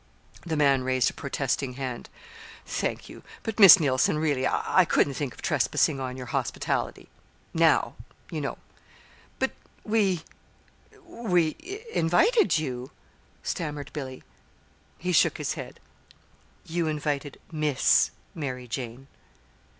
The 0.43 0.57
man 0.57 0.81
raised 0.83 1.11
a 1.11 1.13
protesting 1.13 1.73
hand. 1.73 2.09
"Thank 2.65 3.07
you; 3.07 3.21
but, 3.43 3.59
Miss 3.59 3.79
Neilson, 3.79 4.17
really 4.17 4.47
I 4.47 4.83
couldn't 4.83 5.13
think 5.13 5.35
of 5.35 5.43
trespassing 5.43 5.99
on 5.99 6.17
your 6.17 6.25
hospitality 6.25 7.07
now, 7.53 7.93
you 8.31 8.41
know." 8.41 8.57
"But 9.37 9.51
we 9.83 10.23
we 11.05 11.85
invited 11.93 12.57
you," 12.57 12.89
stammered 13.43 13.91
Billy. 13.93 14.23
He 14.97 15.11
shook 15.11 15.37
his 15.37 15.53
head. 15.53 15.79
"You 16.65 16.87
invited 16.87 17.39
Miss 17.51 18.09
Mary 18.33 18.67
Jane." 18.67 19.05